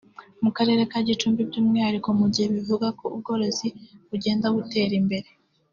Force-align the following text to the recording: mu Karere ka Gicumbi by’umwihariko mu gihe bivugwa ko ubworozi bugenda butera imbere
mu 0.43 0.49
Karere 0.57 0.81
ka 0.91 0.99
Gicumbi 1.07 1.41
by’umwihariko 1.49 2.07
mu 2.19 2.25
gihe 2.33 2.47
bivugwa 2.55 2.87
ko 2.99 3.05
ubworozi 3.15 3.67
bugenda 4.09 4.45
butera 4.55 4.95
imbere 5.03 5.29